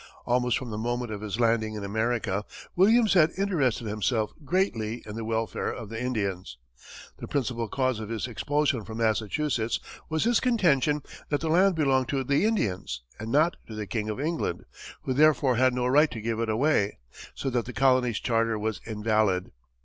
Almost 0.25 0.57
from 0.57 0.71
the 0.71 0.79
moment 0.79 1.11
of 1.11 1.21
his 1.21 1.39
landing 1.39 1.75
in 1.75 1.83
America, 1.83 2.43
Williams 2.75 3.13
had 3.13 3.29
interested 3.37 3.85
himself 3.85 4.33
greatly 4.43 5.03
in 5.05 5.15
the 5.15 5.23
welfare 5.23 5.71
of 5.71 5.89
the 5.89 6.01
Indians. 6.01 6.57
The 7.19 7.27
principal 7.27 7.67
cause 7.67 7.99
of 7.99 8.09
his 8.09 8.25
expulsion 8.25 8.83
from 8.83 8.97
Massachusetts 8.97 9.79
was 10.09 10.23
his 10.23 10.39
contention 10.39 11.03
that 11.29 11.41
the 11.41 11.49
land 11.49 11.75
belonged 11.75 12.09
to 12.09 12.23
the 12.23 12.45
Indians 12.45 13.03
and 13.19 13.31
not 13.31 13.57
to 13.67 13.75
the 13.75 13.85
King 13.85 14.09
of 14.09 14.19
England, 14.19 14.65
who 15.03 15.13
therefore 15.13 15.57
had 15.57 15.71
no 15.75 15.85
right 15.85 16.09
to 16.09 16.19
give 16.19 16.39
it 16.39 16.49
away, 16.49 16.97
so 17.35 17.51
that 17.51 17.65
the 17.65 17.71
colony's 17.71 18.19
charter 18.19 18.57
was 18.57 18.81
invalid. 18.87 19.51